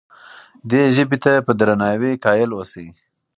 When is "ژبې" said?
0.95-1.17